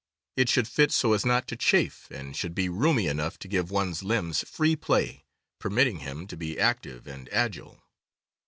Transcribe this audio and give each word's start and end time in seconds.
It 0.35 0.49
should 0.49 0.67
fit 0.67 0.91
so 0.91 1.13
as 1.13 1.27
not 1.27 1.47
to 1.49 1.55
chafe, 1.55 2.09
and 2.09 2.35
should 2.35 2.55
be 2.55 2.69
roomy 2.69 3.05
enough 3.05 3.37
to 3.37 3.47
give 3.47 3.69
one's 3.69 4.01
limbs 4.01 4.43
free 4.49 4.75
play, 4.75 5.25
permitting 5.59 5.99
him 5.99 6.25
to 6.25 6.35
be 6.35 6.59
active 6.59 7.05
and 7.05 7.29
agile. 7.31 7.83